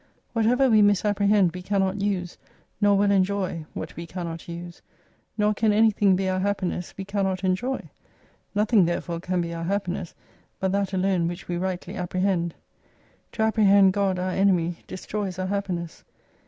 [0.33, 2.35] Whatever we misapprehend we cannot use;
[2.81, 4.81] nor well enjoy what we cannot use.
[5.37, 7.87] Nor can anything be our happiness we cannot enjoy.
[8.55, 10.15] Nothing therefore can be our happiness,
[10.59, 12.55] but that alone which we rightly apprehend.
[13.33, 16.03] To apprehend God our enemy destroys our happiness.